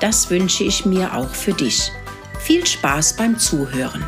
Das 0.00 0.28
wünsche 0.28 0.64
ich 0.64 0.84
mir 0.84 1.14
auch 1.14 1.28
für 1.28 1.52
dich. 1.52 1.90
Viel 2.40 2.66
Spaß 2.66 3.16
beim 3.16 3.38
Zuhören. 3.38 4.04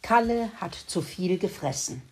Kalle 0.00 0.50
hat 0.60 0.74
zu 0.74 1.02
viel 1.02 1.38
gefressen. 1.38 2.02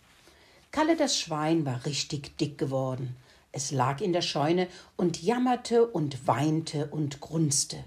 Kalle 0.71 0.97
das 0.97 1.19
Schwein 1.19 1.67
war 1.67 1.85
richtig 1.87 2.37
dick 2.39 2.59
geworden. 2.59 3.17
Es 3.53 3.73
lag 3.73 4.01
in 4.01 4.13
der 4.13 4.23
Scheune 4.23 4.69
und 4.97 5.23
jammerte 5.23 5.87
und 5.87 6.27
weinte 6.29 6.87
und 6.87 7.21
grunzte. 7.21 7.83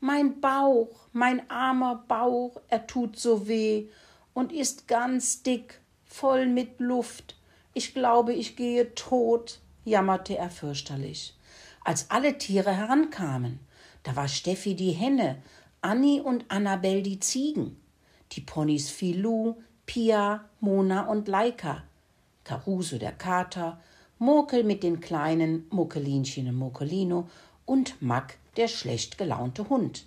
Mein 0.00 0.40
Bauch, 0.40 1.08
mein 1.12 1.48
armer 1.50 2.04
Bauch, 2.08 2.60
er 2.68 2.86
tut 2.86 3.18
so 3.18 3.46
weh 3.46 3.88
und 4.34 4.52
ist 4.52 4.88
ganz 4.88 5.42
dick, 5.42 5.80
voll 6.04 6.46
mit 6.46 6.80
Luft. 6.80 7.37
Ich 7.78 7.94
glaube, 7.94 8.32
ich 8.32 8.56
gehe 8.56 8.92
tot, 8.96 9.60
jammerte 9.84 10.36
er 10.36 10.50
fürchterlich. 10.50 11.36
Als 11.84 12.10
alle 12.10 12.36
Tiere 12.36 12.72
herankamen, 12.72 13.60
da 14.02 14.16
war 14.16 14.26
Steffi 14.26 14.74
die 14.74 14.90
Henne, 14.90 15.40
Anni 15.80 16.20
und 16.20 16.44
Annabel 16.48 17.04
die 17.04 17.20
Ziegen, 17.20 17.80
die 18.32 18.40
Ponys 18.40 18.90
Filou, 18.90 19.58
Pia, 19.86 20.44
Mona 20.58 21.02
und 21.02 21.28
Leika, 21.28 21.84
Caruso 22.42 22.98
der 22.98 23.12
Kater, 23.12 23.80
Murkel 24.18 24.64
mit 24.64 24.82
den 24.82 24.98
kleinen 24.98 25.68
Muckelinchen 25.70 26.48
und 26.48 26.56
Muckelino 26.56 27.28
und 27.64 28.02
Mack 28.02 28.38
der 28.56 28.66
schlecht 28.66 29.18
gelaunte 29.18 29.68
Hund, 29.68 30.04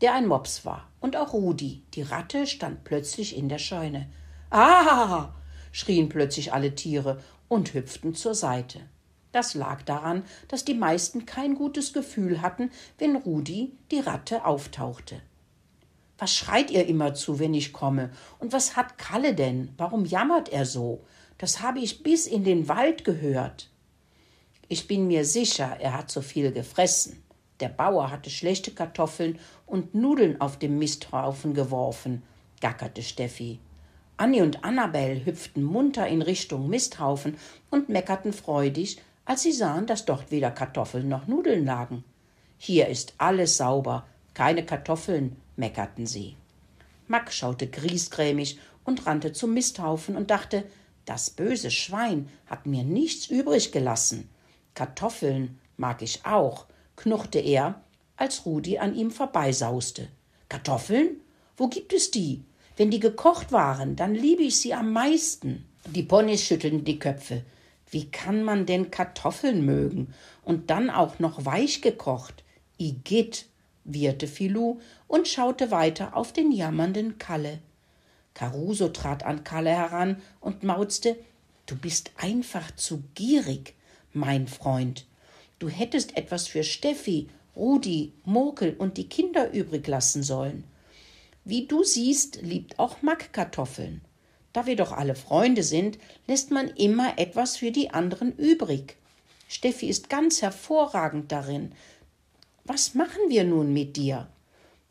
der 0.00 0.14
ein 0.14 0.26
Mops 0.26 0.64
war, 0.64 0.88
und 1.00 1.18
auch 1.18 1.34
Rudi, 1.34 1.82
die 1.92 2.00
Ratte, 2.02 2.46
stand 2.46 2.82
plötzlich 2.84 3.36
in 3.36 3.50
der 3.50 3.58
Scheune. 3.58 4.08
Ah! 4.48 5.34
Schrien 5.74 6.08
plötzlich 6.08 6.52
alle 6.52 6.76
Tiere 6.76 7.20
und 7.48 7.74
hüpften 7.74 8.14
zur 8.14 8.34
Seite. 8.34 8.78
Das 9.32 9.54
lag 9.54 9.82
daran, 9.82 10.22
dass 10.46 10.64
die 10.64 10.74
meisten 10.74 11.26
kein 11.26 11.56
gutes 11.56 11.92
Gefühl 11.92 12.40
hatten, 12.40 12.70
wenn 12.98 13.16
Rudi, 13.16 13.72
die 13.90 13.98
Ratte, 13.98 14.44
auftauchte. 14.44 15.20
Was 16.16 16.32
schreit 16.32 16.70
ihr 16.70 16.86
immer 16.86 17.14
zu, 17.14 17.40
wenn 17.40 17.54
ich 17.54 17.72
komme? 17.72 18.10
Und 18.38 18.52
was 18.52 18.76
hat 18.76 18.98
Kalle 18.98 19.34
denn? 19.34 19.70
Warum 19.76 20.04
jammert 20.04 20.48
er 20.48 20.64
so? 20.64 21.04
Das 21.38 21.60
habe 21.60 21.80
ich 21.80 22.04
bis 22.04 22.28
in 22.28 22.44
den 22.44 22.68
Wald 22.68 23.04
gehört. 23.04 23.68
Ich 24.68 24.86
bin 24.86 25.08
mir 25.08 25.24
sicher, 25.24 25.76
er 25.80 25.98
hat 25.98 26.08
zu 26.08 26.22
viel 26.22 26.52
gefressen. 26.52 27.20
Der 27.58 27.68
Bauer 27.68 28.12
hatte 28.12 28.30
schlechte 28.30 28.70
Kartoffeln 28.70 29.40
und 29.66 29.92
Nudeln 29.92 30.40
auf 30.40 30.56
dem 30.56 30.78
Misthaufen 30.78 31.52
geworfen, 31.52 32.22
gackerte 32.60 33.02
Steffi. 33.02 33.58
Annie 34.16 34.42
und 34.42 34.62
Annabel 34.62 35.24
hüpften 35.24 35.64
munter 35.64 36.06
in 36.06 36.22
Richtung 36.22 36.68
Misthaufen 36.68 37.36
und 37.70 37.88
meckerten 37.88 38.32
freudig, 38.32 39.00
als 39.24 39.42
sie 39.42 39.52
sahen, 39.52 39.86
dass 39.86 40.04
dort 40.04 40.30
weder 40.30 40.50
Kartoffeln 40.50 41.08
noch 41.08 41.26
Nudeln 41.26 41.64
lagen. 41.64 42.04
Hier 42.58 42.88
ist 42.88 43.14
alles 43.18 43.56
sauber, 43.56 44.06
keine 44.32 44.64
Kartoffeln, 44.64 45.36
meckerten 45.56 46.06
sie. 46.06 46.36
Mack 47.08 47.32
schaute 47.32 47.66
griesgrämig 47.66 48.58
und 48.84 49.06
rannte 49.06 49.32
zum 49.32 49.52
Misthaufen 49.54 50.16
und 50.16 50.30
dachte, 50.30 50.64
das 51.04 51.30
böse 51.30 51.70
Schwein 51.70 52.28
hat 52.46 52.66
mir 52.66 52.84
nichts 52.84 53.26
übrig 53.26 53.72
gelassen. 53.72 54.28
Kartoffeln 54.74 55.58
mag 55.76 56.02
ich 56.02 56.24
auch, 56.24 56.66
knurrte 56.96 57.40
er, 57.40 57.82
als 58.16 58.46
Rudi 58.46 58.78
an 58.78 58.94
ihm 58.94 59.10
vorbeisauste. 59.10 60.08
Kartoffeln? 60.48 61.20
Wo 61.56 61.68
gibt 61.68 61.92
es 61.92 62.10
die? 62.10 62.44
Wenn 62.76 62.90
die 62.90 63.00
gekocht 63.00 63.52
waren, 63.52 63.96
dann 63.96 64.14
liebe 64.14 64.42
ich 64.42 64.56
sie 64.58 64.74
am 64.74 64.92
meisten. 64.92 65.64
Die 65.86 66.02
Ponys 66.02 66.44
schüttelten 66.44 66.84
die 66.84 66.98
Köpfe. 66.98 67.42
Wie 67.90 68.10
kann 68.10 68.42
man 68.42 68.66
denn 68.66 68.90
Kartoffeln 68.90 69.64
mögen? 69.64 70.12
Und 70.42 70.70
dann 70.70 70.90
auch 70.90 71.18
noch 71.18 71.44
weich 71.44 71.82
gekocht. 71.82 72.42
Igitt, 72.78 73.46
wieherte 73.84 74.26
Filou 74.26 74.80
und 75.06 75.28
schaute 75.28 75.70
weiter 75.70 76.16
auf 76.16 76.32
den 76.32 76.50
jammernden 76.50 77.18
Kalle. 77.18 77.60
Caruso 78.34 78.88
trat 78.88 79.24
an 79.24 79.44
Kalle 79.44 79.70
heran 79.70 80.20
und 80.40 80.64
mauzte 80.64 81.16
Du 81.66 81.76
bist 81.76 82.10
einfach 82.16 82.74
zu 82.76 83.04
gierig, 83.14 83.74
mein 84.12 84.48
Freund. 84.48 85.06
Du 85.58 85.68
hättest 85.68 86.16
etwas 86.16 86.46
für 86.46 86.62
Steffi, 86.62 87.28
Rudi, 87.56 88.12
Murkel 88.24 88.74
und 88.76 88.98
die 88.98 89.08
Kinder 89.08 89.52
übrig 89.52 89.86
lassen 89.86 90.22
sollen. 90.22 90.64
Wie 91.44 91.66
du 91.66 91.84
siehst, 91.84 92.40
liebt 92.40 92.78
auch 92.78 93.02
Mack 93.02 93.32
Kartoffeln. 93.32 94.00
Da 94.54 94.66
wir 94.66 94.76
doch 94.76 94.92
alle 94.92 95.14
Freunde 95.14 95.62
sind, 95.62 95.98
lässt 96.26 96.50
man 96.50 96.68
immer 96.68 97.18
etwas 97.18 97.56
für 97.56 97.70
die 97.70 97.90
anderen 97.90 98.34
übrig. 98.36 98.96
Steffi 99.48 99.88
ist 99.88 100.08
ganz 100.08 100.40
hervorragend 100.40 101.30
darin. 101.32 101.72
Was 102.64 102.94
machen 102.94 103.20
wir 103.28 103.44
nun 103.44 103.74
mit 103.74 103.96
dir? 103.96 104.28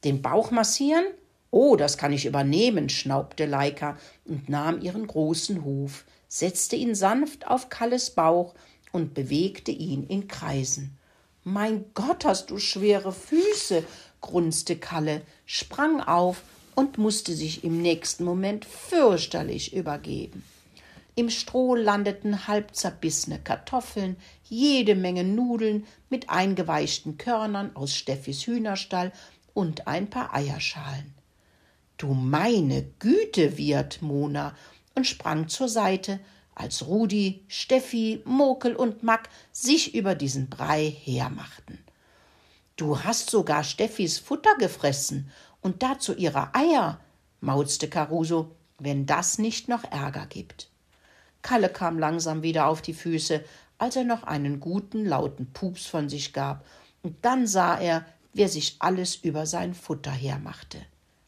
Den 0.03 0.21
Bauch 0.21 0.51
massieren? 0.51 1.05
Oh, 1.49 1.75
das 1.75 1.97
kann 1.97 2.13
ich 2.13 2.25
übernehmen, 2.25 2.89
schnaubte 2.89 3.45
Leika 3.45 3.97
und 4.25 4.47
nahm 4.49 4.81
ihren 4.81 5.07
großen 5.07 5.63
Huf, 5.63 6.03
setzte 6.27 6.75
ihn 6.75 6.93
sanft 6.93 7.47
auf 7.47 7.69
Kalles 7.69 8.11
Bauch 8.11 8.53
und 8.91 9.13
bewegte 9.13 9.71
ihn 9.71 10.05
in 10.05 10.27
Kreisen. 10.27 10.97
Mein 11.43 11.85
Gott, 11.93 12.25
hast 12.25 12.51
du 12.51 12.57
schwere 12.57 13.11
Füße, 13.11 13.83
grunzte 14.23 14.75
Kalle, 14.75 15.21
sprang 15.45 16.01
auf 16.01 16.41
und 16.73 16.97
musste 16.97 17.35
sich 17.35 17.63
im 17.63 17.83
nächsten 17.83 18.23
Moment 18.23 18.65
fürchterlich 18.65 19.75
übergeben. 19.75 20.43
Im 21.15 21.29
Stroh 21.29 21.75
landeten 21.75 22.47
halb 22.47 22.75
zerbissene 22.75 23.37
Kartoffeln, 23.37 24.15
jede 24.49 24.95
Menge 24.95 25.23
Nudeln 25.23 25.85
mit 26.09 26.31
eingeweichten 26.31 27.19
Körnern 27.19 27.75
aus 27.75 27.93
Steffis 27.93 28.47
Hühnerstall 28.47 29.11
und 29.53 29.85
ein 29.85 30.09
paar 30.09 30.33
Eierschalen. 30.33 31.13
Du 31.97 32.15
meine 32.15 32.83
Güte, 32.97 33.57
wiehert 33.57 34.01
Mona 34.01 34.55
und 34.95 35.05
sprang 35.05 35.47
zur 35.49 35.69
Seite, 35.69 36.19
als 36.55 36.87
Rudi, 36.87 37.43
Steffi, 37.47 38.21
Mokel 38.25 38.75
und 38.75 39.03
Mack 39.03 39.29
sich 39.51 39.93
über 39.93 40.15
diesen 40.15 40.49
Brei 40.49 40.89
hermachten. 40.89 41.82
Du 42.75 43.03
hast 43.03 43.29
sogar 43.29 43.63
Steffis 43.63 44.17
Futter 44.17 44.55
gefressen 44.57 45.29
und 45.61 45.83
dazu 45.83 46.15
ihre 46.15 46.55
Eier, 46.55 46.99
mauzte 47.39 47.87
Caruso, 47.87 48.55
wenn 48.79 49.05
das 49.05 49.37
nicht 49.37 49.67
noch 49.67 49.83
Ärger 49.83 50.25
gibt. 50.25 50.69
Kalle 51.43 51.69
kam 51.69 51.99
langsam 51.99 52.41
wieder 52.41 52.67
auf 52.67 52.81
die 52.81 52.93
Füße, 52.93 53.43
als 53.77 53.95
er 53.95 54.05
noch 54.05 54.23
einen 54.23 54.59
guten, 54.59 55.05
lauten 55.05 55.51
Pups 55.53 55.85
von 55.85 56.09
sich 56.09 56.33
gab, 56.33 56.65
und 57.03 57.17
dann 57.23 57.45
sah 57.45 57.77
er, 57.77 58.05
wer 58.33 58.49
sich 58.49 58.77
alles 58.79 59.17
über 59.17 59.45
sein 59.45 59.73
Futter 59.73 60.11
hermachte. 60.11 60.79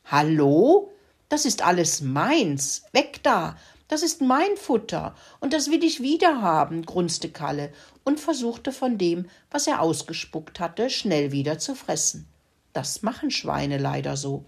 Hallo? 0.05 0.91
Das 1.29 1.45
ist 1.45 1.61
alles 1.61 2.01
meins. 2.01 2.85
Weg 2.93 3.21
da. 3.23 3.57
Das 3.87 4.01
ist 4.01 4.21
mein 4.21 4.57
Futter, 4.57 5.15
und 5.39 5.53
das 5.53 5.69
will 5.69 5.83
ich 5.83 6.01
wiederhaben, 6.01 6.85
grunzte 6.85 7.29
Kalle 7.29 7.71
und 8.03 8.19
versuchte 8.19 8.71
von 8.71 8.97
dem, 8.97 9.29
was 9.51 9.67
er 9.67 9.81
ausgespuckt 9.81 10.59
hatte, 10.59 10.89
schnell 10.89 11.31
wieder 11.31 11.59
zu 11.59 11.75
fressen. 11.75 12.27
Das 12.73 13.03
machen 13.03 13.29
Schweine 13.29 13.77
leider 13.77 14.17
so. 14.17 14.45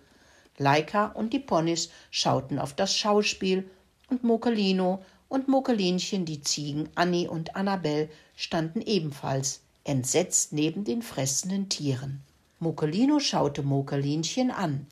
Leika 0.57 1.07
und 1.07 1.33
die 1.33 1.39
Ponys 1.39 1.89
schauten 2.09 2.57
auf 2.57 2.73
das 2.73 2.95
Schauspiel, 2.95 3.69
und 4.09 4.23
Mokelino 4.23 5.03
und 5.27 5.47
Mokelinchen, 5.47 6.25
die 6.25 6.41
Ziegen 6.41 6.89
Annie 6.95 7.29
und 7.29 7.55
Annabel, 7.55 8.09
standen 8.35 8.81
ebenfalls 8.81 9.61
entsetzt 9.87 10.51
neben 10.51 10.83
den 10.83 11.01
fressenden 11.01 11.69
Tieren. 11.69 12.21
Mokelino 12.59 13.19
schaute 13.19 13.63
Mokelinchen 13.63 14.51
an. 14.51 14.87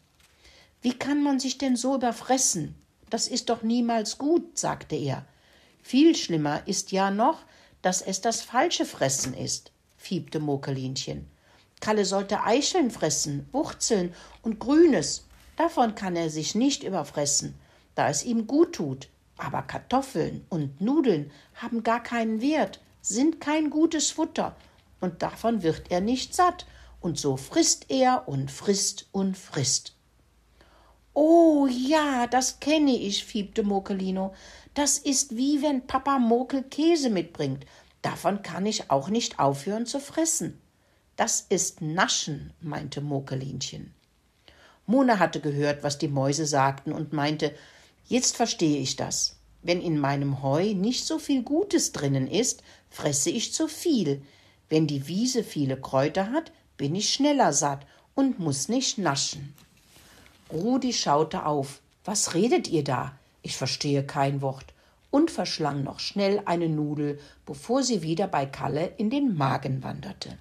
Wie 0.81 0.93
kann 0.93 1.23
man 1.23 1.39
sich 1.39 1.57
denn 1.57 1.75
so 1.75 1.95
überfressen? 1.95 2.75
Das 3.15 3.29
ist 3.29 3.47
doch 3.47 3.63
niemals 3.63 4.17
gut, 4.17 4.57
sagte 4.57 4.97
er. 4.97 5.25
Viel 5.81 6.17
schlimmer 6.17 6.67
ist 6.67 6.91
ja 6.91 7.11
noch, 7.11 7.43
dass 7.81 8.01
es 8.01 8.19
das 8.19 8.41
falsche 8.41 8.83
Fressen 8.83 9.33
ist, 9.33 9.71
fiebte 9.95 10.41
Mokelinchen. 10.41 11.25
Kalle 11.79 12.03
sollte 12.03 12.43
Eicheln 12.43 12.91
fressen, 12.91 13.47
Wurzeln 13.53 14.13
und 14.41 14.59
Grünes. 14.59 15.27
Davon 15.55 15.95
kann 15.95 16.17
er 16.17 16.29
sich 16.29 16.55
nicht 16.55 16.83
überfressen, 16.83 17.55
da 17.95 18.09
es 18.09 18.25
ihm 18.25 18.47
gut 18.47 18.73
tut. 18.73 19.07
Aber 19.37 19.61
Kartoffeln 19.61 20.45
und 20.49 20.81
Nudeln 20.81 21.31
haben 21.53 21.83
gar 21.83 22.03
keinen 22.03 22.41
Wert, 22.41 22.81
sind 23.01 23.39
kein 23.39 23.69
gutes 23.69 24.11
Futter, 24.11 24.57
und 24.99 25.21
davon 25.21 25.63
wird 25.63 25.89
er 25.89 26.01
nicht 26.01 26.35
satt, 26.35 26.65
und 26.99 27.17
so 27.17 27.37
frisst 27.37 27.85
er 27.87 28.27
und 28.27 28.51
frisst 28.51 29.07
und 29.13 29.37
frisst. 29.37 29.94
Oh 31.17 31.65
ja, 31.67 32.27
das 32.27 32.59
kenne 32.59 32.91
ich, 32.91 33.23
fiebte 33.23 33.63
Mokelino. 33.63 34.33
Das 34.73 34.97
ist 34.97 35.37
wie 35.37 35.61
wenn 35.61 35.87
Papa 35.87 36.19
Mokel 36.19 36.63
Käse 36.63 37.09
mitbringt. 37.09 37.65
Davon 38.01 38.41
kann 38.41 38.65
ich 38.65 38.91
auch 38.91 39.07
nicht 39.07 39.39
aufhören 39.39 39.85
zu 39.85 40.01
fressen. 40.01 40.59
Das 41.15 41.45
ist 41.47 41.81
Naschen, 41.81 42.51
meinte 42.59 42.99
Mokelinchen. 42.99 43.93
Mona 44.87 45.17
hatte 45.17 45.39
gehört, 45.39 45.83
was 45.83 45.97
die 45.97 46.09
Mäuse 46.09 46.45
sagten 46.45 46.91
und 46.91 47.13
meinte, 47.13 47.55
jetzt 48.03 48.35
verstehe 48.35 48.79
ich 48.79 48.97
das. 48.97 49.37
Wenn 49.61 49.81
in 49.81 49.97
meinem 49.97 50.43
Heu 50.43 50.73
nicht 50.73 51.05
so 51.05 51.17
viel 51.17 51.43
Gutes 51.43 51.93
drinnen 51.93 52.27
ist, 52.27 52.61
fresse 52.89 53.29
ich 53.29 53.53
zu 53.53 53.69
viel. 53.69 54.21
Wenn 54.67 54.85
die 54.85 55.07
Wiese 55.07 55.45
viele 55.45 55.79
Kräuter 55.79 56.31
hat, 56.31 56.51
bin 56.75 56.93
ich 56.93 57.13
schneller 57.13 57.53
satt 57.53 57.87
und 58.15 58.37
muss 58.37 58.67
nicht 58.67 58.97
naschen. 58.97 59.53
Rudi 60.51 60.93
schaute 60.93 61.45
auf. 61.45 61.81
Was 62.03 62.33
redet 62.33 62.67
ihr 62.67 62.83
da? 62.83 63.13
Ich 63.41 63.57
verstehe 63.57 64.03
kein 64.03 64.41
Wort 64.41 64.73
und 65.09 65.31
verschlang 65.31 65.83
noch 65.83 65.99
schnell 65.99 66.41
eine 66.45 66.69
Nudel, 66.69 67.19
bevor 67.45 67.83
sie 67.83 68.01
wieder 68.01 68.27
bei 68.27 68.45
Kalle 68.45 68.91
in 68.97 69.09
den 69.09 69.35
Magen 69.35 69.83
wanderte. 69.83 70.37